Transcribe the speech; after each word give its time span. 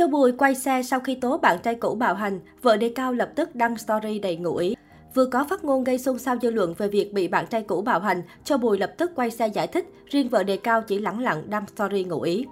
Châu 0.00 0.08
Bùi 0.08 0.32
quay 0.32 0.54
xe 0.54 0.82
sau 0.82 1.00
khi 1.00 1.14
tố 1.14 1.38
bạn 1.38 1.58
trai 1.62 1.74
cũ 1.74 1.94
bạo 1.94 2.14
hành, 2.14 2.40
vợ 2.62 2.76
đề 2.76 2.92
cao 2.94 3.12
lập 3.12 3.30
tức 3.34 3.54
đăng 3.54 3.76
story 3.76 4.18
đầy 4.18 4.36
ngụ 4.36 4.56
ý. 4.56 4.74
Vừa 5.14 5.26
có 5.26 5.44
phát 5.44 5.64
ngôn 5.64 5.84
gây 5.84 5.98
xôn 5.98 6.18
xao 6.18 6.36
dư 6.42 6.50
luận 6.50 6.74
về 6.78 6.88
việc 6.88 7.12
bị 7.12 7.28
bạn 7.28 7.46
trai 7.46 7.62
cũ 7.62 7.82
bạo 7.82 8.00
hành, 8.00 8.22
Châu 8.44 8.58
Bùi 8.58 8.78
lập 8.78 8.92
tức 8.98 9.10
quay 9.14 9.30
xe 9.30 9.48
giải 9.48 9.66
thích, 9.66 9.92
riêng 10.06 10.28
vợ 10.28 10.42
đề 10.42 10.56
cao 10.56 10.82
chỉ 10.82 10.98
lẳng 10.98 11.20
lặng 11.20 11.42
đăng 11.48 11.64
story 11.76 12.04
ngụ 12.04 12.20
ý. 12.20 12.46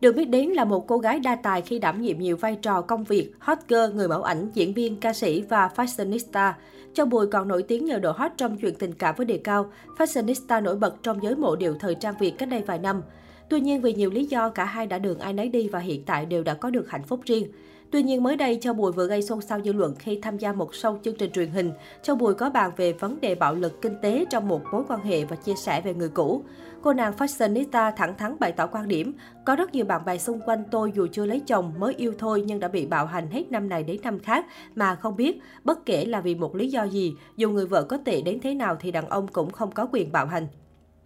Được 0.00 0.12
biết 0.12 0.24
đến 0.24 0.48
là 0.48 0.64
một 0.64 0.86
cô 0.86 0.98
gái 0.98 1.20
đa 1.20 1.36
tài 1.42 1.62
khi 1.62 1.78
đảm 1.78 2.02
nhiệm 2.02 2.18
nhiều 2.18 2.36
vai 2.36 2.56
trò 2.62 2.80
công 2.80 3.04
việc, 3.04 3.32
hot 3.38 3.58
girl, 3.68 3.94
người 3.94 4.08
mẫu 4.08 4.22
ảnh, 4.22 4.50
diễn 4.54 4.74
viên, 4.74 5.00
ca 5.00 5.12
sĩ 5.12 5.42
và 5.42 5.70
fashionista. 5.76 6.52
Châu 6.94 7.06
Bùi 7.06 7.26
còn 7.26 7.48
nổi 7.48 7.62
tiếng 7.62 7.84
nhờ 7.84 7.98
độ 7.98 8.12
hot 8.12 8.32
trong 8.36 8.56
chuyện 8.56 8.74
tình 8.74 8.94
cảm 8.94 9.14
với 9.16 9.26
đề 9.26 9.40
cao, 9.44 9.70
fashionista 9.98 10.62
nổi 10.62 10.76
bật 10.76 10.94
trong 11.02 11.22
giới 11.22 11.36
mộ 11.36 11.56
điệu 11.56 11.74
thời 11.80 11.94
trang 11.94 12.14
Việt 12.18 12.30
cách 12.38 12.48
đây 12.48 12.62
vài 12.66 12.78
năm. 12.78 13.02
Tuy 13.48 13.60
nhiên 13.60 13.80
vì 13.80 13.94
nhiều 13.94 14.10
lý 14.10 14.24
do 14.24 14.48
cả 14.48 14.64
hai 14.64 14.86
đã 14.86 14.98
đường 14.98 15.18
ai 15.18 15.32
nấy 15.32 15.48
đi 15.48 15.68
và 15.68 15.78
hiện 15.78 16.04
tại 16.04 16.26
đều 16.26 16.42
đã 16.42 16.54
có 16.54 16.70
được 16.70 16.90
hạnh 16.90 17.02
phúc 17.02 17.20
riêng. 17.24 17.48
Tuy 17.90 18.02
nhiên 18.02 18.22
mới 18.22 18.36
đây, 18.36 18.58
Châu 18.60 18.74
Bùi 18.74 18.92
vừa 18.92 19.06
gây 19.06 19.22
xôn 19.22 19.40
xao 19.40 19.60
dư 19.64 19.72
luận 19.72 19.94
khi 19.98 20.18
tham 20.22 20.38
gia 20.38 20.52
một 20.52 20.70
show 20.72 20.98
chương 21.02 21.16
trình 21.16 21.32
truyền 21.32 21.50
hình. 21.50 21.72
Châu 22.02 22.16
Bùi 22.16 22.34
có 22.34 22.50
bàn 22.50 22.70
về 22.76 22.92
vấn 22.92 23.20
đề 23.20 23.34
bạo 23.34 23.54
lực 23.54 23.82
kinh 23.82 23.94
tế 24.02 24.24
trong 24.30 24.48
một 24.48 24.62
mối 24.72 24.82
quan 24.88 25.00
hệ 25.00 25.24
và 25.24 25.36
chia 25.36 25.54
sẻ 25.54 25.80
về 25.80 25.94
người 25.94 26.08
cũ. 26.08 26.42
Cô 26.82 26.92
nàng 26.92 27.12
fashionista 27.18 27.92
thẳng 27.96 28.14
thắn 28.18 28.36
bày 28.40 28.52
tỏ 28.52 28.66
quan 28.66 28.88
điểm, 28.88 29.12
có 29.44 29.56
rất 29.56 29.74
nhiều 29.74 29.84
bạn 29.84 30.04
bè 30.04 30.18
xung 30.18 30.40
quanh 30.40 30.64
tôi 30.70 30.92
dù 30.94 31.06
chưa 31.12 31.26
lấy 31.26 31.40
chồng 31.40 31.72
mới 31.78 31.94
yêu 31.94 32.14
thôi 32.18 32.44
nhưng 32.46 32.60
đã 32.60 32.68
bị 32.68 32.86
bạo 32.86 33.06
hành 33.06 33.30
hết 33.30 33.52
năm 33.52 33.68
này 33.68 33.82
đến 33.82 34.00
năm 34.02 34.18
khác 34.18 34.46
mà 34.74 34.94
không 34.94 35.16
biết, 35.16 35.40
bất 35.64 35.86
kể 35.86 36.04
là 36.04 36.20
vì 36.20 36.34
một 36.34 36.56
lý 36.56 36.68
do 36.68 36.84
gì, 36.84 37.14
dù 37.36 37.50
người 37.50 37.66
vợ 37.66 37.82
có 37.82 37.98
tệ 38.04 38.20
đến 38.20 38.40
thế 38.42 38.54
nào 38.54 38.76
thì 38.80 38.90
đàn 38.90 39.08
ông 39.08 39.28
cũng 39.28 39.50
không 39.50 39.70
có 39.70 39.88
quyền 39.92 40.12
bạo 40.12 40.26
hành. 40.26 40.46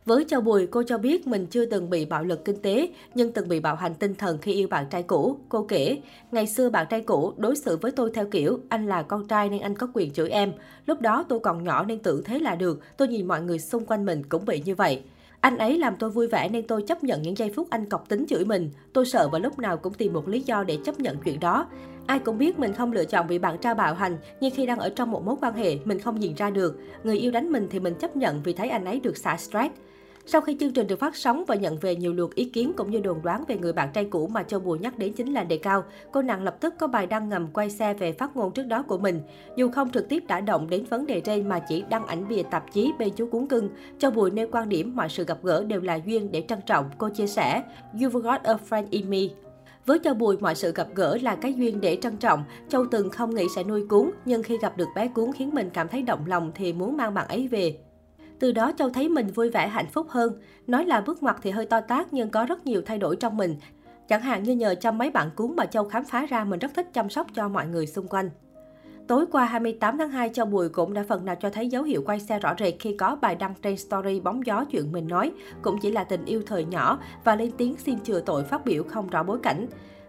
Với 0.06 0.24
Châu 0.28 0.40
Bùi, 0.40 0.66
cô 0.66 0.82
cho 0.82 0.98
biết 0.98 1.26
mình 1.26 1.46
chưa 1.46 1.64
từng 1.64 1.90
bị 1.90 2.04
bạo 2.04 2.24
lực 2.24 2.44
kinh 2.44 2.62
tế, 2.62 2.88
nhưng 3.14 3.32
từng 3.32 3.48
bị 3.48 3.60
bạo 3.60 3.76
hành 3.76 3.94
tinh 3.94 4.14
thần 4.14 4.38
khi 4.38 4.52
yêu 4.52 4.68
bạn 4.68 4.86
trai 4.90 5.02
cũ. 5.02 5.36
Cô 5.48 5.66
kể, 5.68 5.98
ngày 6.32 6.46
xưa 6.46 6.70
bạn 6.70 6.86
trai 6.90 7.00
cũ 7.00 7.32
đối 7.36 7.56
xử 7.56 7.76
với 7.76 7.92
tôi 7.92 8.10
theo 8.14 8.26
kiểu, 8.26 8.60
anh 8.68 8.86
là 8.86 9.02
con 9.02 9.28
trai 9.28 9.48
nên 9.48 9.60
anh 9.60 9.76
có 9.76 9.88
quyền 9.94 10.12
chửi 10.12 10.28
em. 10.28 10.52
Lúc 10.86 11.00
đó 11.00 11.24
tôi 11.28 11.40
còn 11.40 11.64
nhỏ 11.64 11.84
nên 11.84 11.98
tưởng 11.98 12.24
thế 12.24 12.38
là 12.38 12.54
được, 12.54 12.80
tôi 12.96 13.08
nhìn 13.08 13.28
mọi 13.28 13.42
người 13.42 13.58
xung 13.58 13.86
quanh 13.86 14.04
mình 14.04 14.22
cũng 14.28 14.44
bị 14.44 14.62
như 14.64 14.74
vậy. 14.74 15.02
Anh 15.40 15.58
ấy 15.58 15.78
làm 15.78 15.96
tôi 15.98 16.10
vui 16.10 16.26
vẻ 16.26 16.48
nên 16.48 16.66
tôi 16.66 16.82
chấp 16.82 17.04
nhận 17.04 17.22
những 17.22 17.38
giây 17.38 17.52
phút 17.56 17.70
anh 17.70 17.88
cọc 17.88 18.08
tính 18.08 18.24
chửi 18.28 18.44
mình. 18.44 18.70
Tôi 18.92 19.06
sợ 19.06 19.28
và 19.32 19.38
lúc 19.38 19.58
nào 19.58 19.76
cũng 19.76 19.94
tìm 19.94 20.12
một 20.12 20.28
lý 20.28 20.40
do 20.40 20.64
để 20.64 20.78
chấp 20.84 21.00
nhận 21.00 21.16
chuyện 21.24 21.40
đó. 21.40 21.66
Ai 22.06 22.18
cũng 22.18 22.38
biết 22.38 22.58
mình 22.58 22.72
không 22.72 22.92
lựa 22.92 23.04
chọn 23.04 23.26
bị 23.26 23.38
bạn 23.38 23.58
trai 23.58 23.74
bạo 23.74 23.94
hành, 23.94 24.16
nhưng 24.40 24.54
khi 24.54 24.66
đang 24.66 24.78
ở 24.78 24.88
trong 24.88 25.10
một 25.10 25.24
mối 25.24 25.36
quan 25.40 25.54
hệ, 25.54 25.78
mình 25.84 25.98
không 25.98 26.20
nhìn 26.20 26.34
ra 26.34 26.50
được. 26.50 26.78
Người 27.04 27.18
yêu 27.18 27.30
đánh 27.30 27.52
mình 27.52 27.66
thì 27.70 27.80
mình 27.80 27.94
chấp 27.94 28.16
nhận 28.16 28.42
vì 28.42 28.52
thấy 28.52 28.68
anh 28.68 28.84
ấy 28.84 29.00
được 29.00 29.16
xả 29.16 29.36
stress. 29.36 29.74
Sau 30.26 30.40
khi 30.40 30.56
chương 30.60 30.72
trình 30.72 30.86
được 30.86 30.98
phát 30.98 31.16
sóng 31.16 31.44
và 31.46 31.54
nhận 31.54 31.78
về 31.78 31.96
nhiều 31.96 32.12
lượt 32.12 32.34
ý 32.34 32.44
kiến 32.44 32.72
cũng 32.76 32.90
như 32.90 33.00
đồn 33.00 33.22
đoán 33.22 33.44
về 33.48 33.56
người 33.58 33.72
bạn 33.72 33.88
trai 33.94 34.04
cũ 34.04 34.26
mà 34.26 34.42
Châu 34.42 34.60
Bùi 34.60 34.78
nhắc 34.78 34.98
đến 34.98 35.12
chính 35.12 35.32
là 35.32 35.44
Đề 35.44 35.56
Cao, 35.56 35.84
cô 36.12 36.22
nàng 36.22 36.42
lập 36.42 36.56
tức 36.60 36.74
có 36.78 36.86
bài 36.86 37.06
đăng 37.06 37.28
ngầm 37.28 37.46
quay 37.52 37.70
xe 37.70 37.94
về 37.94 38.12
phát 38.12 38.36
ngôn 38.36 38.52
trước 38.52 38.62
đó 38.62 38.82
của 38.82 38.98
mình. 38.98 39.20
Dù 39.56 39.70
không 39.70 39.90
trực 39.90 40.08
tiếp 40.08 40.24
đã 40.28 40.40
động 40.40 40.70
đến 40.70 40.84
vấn 40.84 41.06
đề 41.06 41.20
trên 41.20 41.48
mà 41.48 41.58
chỉ 41.58 41.84
đăng 41.90 42.06
ảnh 42.06 42.28
bìa 42.28 42.42
tạp 42.42 42.72
chí 42.72 42.92
bê 42.98 43.10
chú 43.16 43.26
cuốn 43.26 43.46
cưng, 43.46 43.68
Châu 43.98 44.10
Bùi 44.10 44.30
nêu 44.30 44.48
quan 44.52 44.68
điểm 44.68 44.96
mọi 44.96 45.08
sự 45.08 45.24
gặp 45.24 45.38
gỡ 45.42 45.64
đều 45.64 45.80
là 45.80 45.94
duyên 45.94 46.32
để 46.32 46.44
trân 46.48 46.58
trọng, 46.66 46.90
cô 46.98 47.08
chia 47.08 47.26
sẻ. 47.26 47.62
You've 47.94 48.20
got 48.20 48.42
a 48.42 48.54
friend 48.68 48.86
in 48.90 49.10
me. 49.10 49.18
Với 49.86 49.98
Châu 50.04 50.14
Bùi, 50.14 50.36
mọi 50.36 50.54
sự 50.54 50.72
gặp 50.72 50.88
gỡ 50.94 51.18
là 51.22 51.36
cái 51.36 51.54
duyên 51.54 51.80
để 51.80 51.98
trân 52.02 52.16
trọng. 52.16 52.44
Châu 52.68 52.86
từng 52.90 53.10
không 53.10 53.34
nghĩ 53.34 53.46
sẽ 53.56 53.64
nuôi 53.64 53.86
cuốn, 53.86 54.10
nhưng 54.24 54.42
khi 54.42 54.58
gặp 54.62 54.76
được 54.76 54.88
bé 54.96 55.08
cuốn 55.08 55.32
khiến 55.32 55.50
mình 55.52 55.70
cảm 55.74 55.88
thấy 55.88 56.02
động 56.02 56.26
lòng 56.26 56.52
thì 56.54 56.72
muốn 56.72 56.96
mang 56.96 57.14
bạn 57.14 57.28
ấy 57.28 57.48
về. 57.48 57.78
Từ 58.42 58.52
đó 58.52 58.72
Châu 58.76 58.90
thấy 58.90 59.08
mình 59.08 59.26
vui 59.26 59.50
vẻ 59.50 59.68
hạnh 59.68 59.86
phúc 59.92 60.06
hơn. 60.10 60.32
Nói 60.66 60.86
là 60.86 61.00
bước 61.00 61.22
ngoặt 61.22 61.36
thì 61.42 61.50
hơi 61.50 61.66
to 61.66 61.80
tác 61.80 62.12
nhưng 62.12 62.30
có 62.30 62.44
rất 62.44 62.66
nhiều 62.66 62.82
thay 62.86 62.98
đổi 62.98 63.16
trong 63.16 63.36
mình. 63.36 63.56
Chẳng 64.08 64.20
hạn 64.20 64.42
như 64.42 64.52
nhờ 64.52 64.74
chăm 64.74 64.98
mấy 64.98 65.10
bạn 65.10 65.30
cuốn 65.36 65.56
mà 65.56 65.66
Châu 65.66 65.84
khám 65.84 66.04
phá 66.04 66.26
ra 66.26 66.44
mình 66.44 66.58
rất 66.58 66.74
thích 66.74 66.88
chăm 66.92 67.10
sóc 67.10 67.26
cho 67.34 67.48
mọi 67.48 67.66
người 67.66 67.86
xung 67.86 68.08
quanh. 68.08 68.30
Tối 69.06 69.26
qua 69.32 69.44
28 69.44 69.98
tháng 69.98 70.10
2, 70.10 70.30
Châu 70.32 70.46
Bùi 70.46 70.68
cũng 70.68 70.94
đã 70.94 71.04
phần 71.08 71.24
nào 71.24 71.34
cho 71.40 71.50
thấy 71.50 71.68
dấu 71.68 71.82
hiệu 71.82 72.02
quay 72.06 72.20
xe 72.20 72.38
rõ 72.38 72.54
rệt 72.58 72.74
khi 72.80 72.96
có 72.96 73.16
bài 73.20 73.34
đăng 73.34 73.54
trên 73.62 73.76
story 73.76 74.20
bóng 74.20 74.46
gió 74.46 74.64
chuyện 74.64 74.92
mình 74.92 75.08
nói, 75.08 75.32
cũng 75.62 75.78
chỉ 75.82 75.90
là 75.90 76.04
tình 76.04 76.24
yêu 76.24 76.42
thời 76.46 76.64
nhỏ 76.64 76.98
và 77.24 77.36
lên 77.36 77.50
tiếng 77.56 77.76
xin 77.76 78.00
chừa 78.00 78.20
tội 78.20 78.44
phát 78.44 78.64
biểu 78.64 78.82
không 78.82 79.10
rõ 79.10 79.22
bối 79.22 79.38
cảnh. 79.42 79.66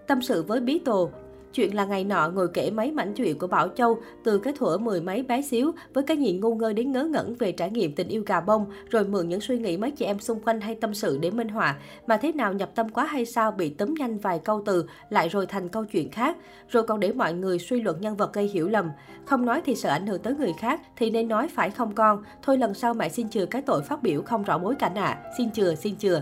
Tâm 0.08 0.22
sự 0.22 0.44
với 0.44 0.60
Bí 0.60 0.80
Tồ, 0.80 1.10
Chuyện 1.54 1.76
là 1.76 1.86
ngày 1.86 2.04
nọ 2.04 2.30
ngồi 2.30 2.48
kể 2.54 2.72
mấy 2.72 2.92
mảnh 2.92 3.14
chuyện 3.14 3.38
của 3.38 3.48
Bảo 3.48 3.68
Châu 3.68 3.98
từ 4.24 4.38
cái 4.38 4.54
thuở 4.58 4.78
mười 4.78 5.02
mấy 5.02 5.24
bé 5.24 5.42
xíu 5.42 5.72
với 5.94 6.04
cái 6.04 6.18
nhìn 6.18 6.40
ngu 6.40 6.56
ngơ 6.56 6.74
đến 6.74 6.92
ngớ 6.92 7.04
ngẩn 7.04 7.36
về 7.36 7.52
trải 7.52 7.70
nghiệm 7.70 7.96
tình 7.96 8.08
yêu 8.08 8.24
gà 8.26 8.42
bông, 8.42 8.66
rồi 8.90 9.04
mượn 9.04 9.30
những 9.30 9.42
suy 9.42 9.58
nghĩ 9.58 9.78
mấy 9.78 9.92
chị 9.92 10.06
em 10.06 10.20
xung 10.20 10.40
quanh 10.40 10.62
hay 10.62 10.76
tâm 10.76 10.94
sự 10.94 11.18
để 11.22 11.32
minh 11.32 11.50
họa. 11.50 11.76
Mà 12.08 12.18
thế 12.18 12.32
nào 12.32 12.54
nhập 12.54 12.70
tâm 12.76 12.90
quá 12.90 13.06
hay 13.06 13.26
sao 13.26 13.52
bị 13.52 13.70
tấm 13.70 13.94
nhanh 14.00 14.18
vài 14.18 14.40
câu 14.40 14.62
từ 14.66 14.86
lại 15.10 15.30
rồi 15.30 15.46
thành 15.46 15.70
câu 15.70 15.86
chuyện 15.86 16.12
khác, 16.12 16.38
rồi 16.70 16.84
còn 16.84 17.00
để 17.00 17.14
mọi 17.14 17.34
người 17.34 17.60
suy 17.60 17.82
luận 17.82 18.02
nhân 18.02 18.16
vật 18.16 18.34
gây 18.34 18.48
hiểu 18.48 18.70
lầm. 18.70 18.90
Không 19.26 19.46
nói 19.46 19.62
thì 19.66 19.76
sợ 19.76 19.90
ảnh 19.90 20.08
hưởng 20.08 20.22
tới 20.22 20.36
người 20.36 20.54
khác 20.60 20.82
thì 20.96 21.10
nên 21.10 21.28
nói 21.28 21.48
phải 21.48 21.72
không 21.72 21.96
con, 21.96 22.24
thôi 22.42 22.58
lần 22.58 22.74
sau 22.74 22.94
mẹ 22.94 23.10
xin 23.10 23.30
chừa 23.30 23.46
cái 23.46 23.62
tội 23.62 23.82
phát 23.82 24.04
biểu 24.04 24.22
không 24.22 24.44
rõ 24.44 24.58
bối 24.58 24.76
cảnh 24.76 24.96
ạ, 24.96 25.06
à. 25.06 25.32
xin 25.38 25.52
chừa 25.52 25.76
xin 25.76 25.96
chừa. 25.96 26.22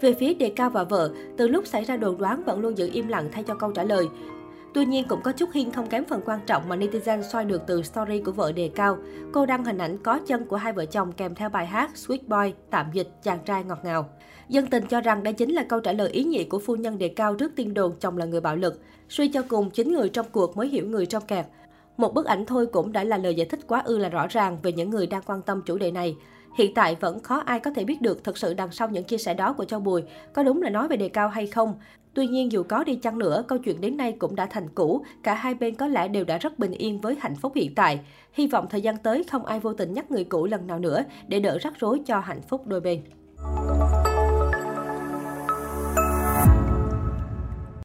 Về 0.00 0.14
phía 0.14 0.34
đề 0.34 0.52
cao 0.56 0.70
và 0.70 0.84
vợ, 0.84 1.10
từ 1.36 1.48
lúc 1.48 1.66
xảy 1.66 1.84
ra 1.84 1.96
đồn 1.96 2.18
đoán 2.18 2.42
vẫn 2.44 2.60
luôn 2.60 2.78
giữ 2.78 2.90
im 2.92 3.08
lặng 3.08 3.28
thay 3.32 3.44
cho 3.44 3.54
câu 3.54 3.72
trả 3.72 3.84
lời. 3.84 4.06
Tuy 4.74 4.84
nhiên 4.84 5.04
cũng 5.08 5.20
có 5.22 5.32
chút 5.32 5.48
hiên 5.52 5.70
không 5.70 5.86
kém 5.86 6.04
phần 6.04 6.20
quan 6.24 6.40
trọng 6.46 6.68
mà 6.68 6.76
netizen 6.76 7.22
soi 7.22 7.44
được 7.44 7.62
từ 7.66 7.82
story 7.82 8.20
của 8.20 8.32
vợ 8.32 8.52
đề 8.52 8.70
cao. 8.74 8.98
Cô 9.32 9.46
đăng 9.46 9.64
hình 9.64 9.78
ảnh 9.78 9.98
có 9.98 10.18
chân 10.26 10.44
của 10.44 10.56
hai 10.56 10.72
vợ 10.72 10.84
chồng 10.84 11.12
kèm 11.12 11.34
theo 11.34 11.48
bài 11.48 11.66
hát 11.66 11.90
Sweet 11.94 12.18
Boy, 12.26 12.54
tạm 12.70 12.86
dịch 12.92 13.08
chàng 13.22 13.38
trai 13.44 13.64
ngọt 13.64 13.78
ngào. 13.84 14.08
Dân 14.48 14.66
tình 14.66 14.86
cho 14.86 15.00
rằng 15.00 15.22
đây 15.22 15.34
chính 15.34 15.50
là 15.50 15.64
câu 15.68 15.80
trả 15.80 15.92
lời 15.92 16.10
ý 16.10 16.24
nhị 16.24 16.44
của 16.44 16.58
phu 16.58 16.76
nhân 16.76 16.98
đề 16.98 17.08
cao 17.08 17.34
trước 17.34 17.52
tin 17.56 17.74
đồn 17.74 17.92
chồng 18.00 18.18
là 18.18 18.24
người 18.24 18.40
bạo 18.40 18.56
lực. 18.56 18.80
Suy 19.08 19.28
cho 19.28 19.42
cùng, 19.48 19.70
chính 19.70 19.92
người 19.92 20.08
trong 20.08 20.26
cuộc 20.32 20.56
mới 20.56 20.68
hiểu 20.68 20.86
người 20.86 21.06
trong 21.06 21.26
kẹt. 21.26 21.46
Một 21.96 22.14
bức 22.14 22.26
ảnh 22.26 22.46
thôi 22.46 22.66
cũng 22.66 22.92
đã 22.92 23.04
là 23.04 23.16
lời 23.16 23.34
giải 23.34 23.46
thích 23.46 23.60
quá 23.66 23.82
ư 23.84 23.98
là 23.98 24.08
rõ 24.08 24.26
ràng 24.26 24.58
về 24.62 24.72
những 24.72 24.90
người 24.90 25.06
đang 25.06 25.22
quan 25.26 25.42
tâm 25.42 25.62
chủ 25.66 25.78
đề 25.78 25.90
này. 25.90 26.16
Hiện 26.54 26.74
tại 26.74 26.96
vẫn 27.00 27.20
khó 27.20 27.42
ai 27.46 27.60
có 27.60 27.70
thể 27.70 27.84
biết 27.84 28.02
được 28.02 28.24
thực 28.24 28.38
sự 28.38 28.54
đằng 28.54 28.72
sau 28.72 28.88
những 28.88 29.04
chia 29.04 29.18
sẻ 29.18 29.34
đó 29.34 29.52
của 29.52 29.64
Châu 29.64 29.80
Bùi 29.80 30.02
có 30.32 30.42
đúng 30.42 30.62
là 30.62 30.70
nói 30.70 30.88
về 30.88 30.96
đề 30.96 31.08
cao 31.08 31.28
hay 31.28 31.46
không. 31.46 31.74
Tuy 32.14 32.26
nhiên 32.26 32.52
dù 32.52 32.62
có 32.62 32.84
đi 32.84 32.94
chăng 32.94 33.18
nữa, 33.18 33.44
câu 33.48 33.58
chuyện 33.58 33.80
đến 33.80 33.96
nay 33.96 34.12
cũng 34.12 34.36
đã 34.36 34.46
thành 34.46 34.68
cũ, 34.74 35.04
cả 35.22 35.34
hai 35.34 35.54
bên 35.54 35.74
có 35.74 35.88
lẽ 35.88 36.08
đều 36.08 36.24
đã 36.24 36.38
rất 36.38 36.58
bình 36.58 36.72
yên 36.72 37.00
với 37.00 37.16
hạnh 37.20 37.36
phúc 37.36 37.52
hiện 37.54 37.74
tại. 37.74 38.00
Hy 38.32 38.46
vọng 38.46 38.66
thời 38.70 38.80
gian 38.80 38.96
tới 38.96 39.24
không 39.30 39.44
ai 39.44 39.60
vô 39.60 39.74
tình 39.74 39.92
nhắc 39.92 40.10
người 40.10 40.24
cũ 40.24 40.46
lần 40.46 40.66
nào 40.66 40.78
nữa 40.78 41.04
để 41.28 41.40
đỡ 41.40 41.58
rắc 41.60 41.74
rối 41.78 42.00
cho 42.06 42.20
hạnh 42.20 42.42
phúc 42.42 42.66
đôi 42.66 42.80
bên. 42.80 43.02